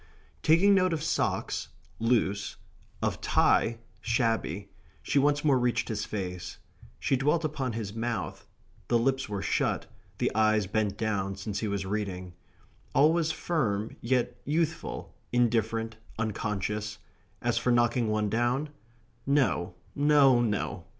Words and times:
Taking 0.41 0.73
note 0.73 0.93
of 0.93 1.03
socks 1.03 1.67
(loose), 1.99 2.55
of 3.03 3.21
tie 3.21 3.77
(shabby), 4.01 4.69
she 5.03 5.19
once 5.19 5.43
more 5.45 5.59
reached 5.59 5.89
his 5.89 6.05
face. 6.05 6.57
She 6.97 7.15
dwelt 7.15 7.45
upon 7.45 7.73
his 7.73 7.93
mouth. 7.93 8.47
The 8.87 8.97
lips 8.97 9.29
were 9.29 9.43
shut. 9.43 9.85
The 10.17 10.31
eyes 10.33 10.65
bent 10.65 10.97
down, 10.97 11.35
since 11.35 11.59
he 11.59 11.67
was 11.67 11.85
reading. 11.85 12.33
All 12.95 13.13
was 13.13 13.31
firm, 13.31 13.95
yet 14.01 14.41
youthful, 14.43 15.13
indifferent, 15.31 15.97
unconscious 16.17 16.97
as 17.39 17.59
for 17.59 17.71
knocking 17.71 18.07
one 18.07 18.27
down! 18.27 18.69
No, 19.27 19.75
no, 19.93 20.41
no! 20.41 20.85